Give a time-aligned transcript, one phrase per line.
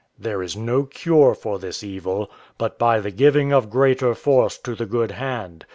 [0.17, 4.73] "There is no cure for this evil, but by the giving of greater force to
[4.73, 5.63] the good hand.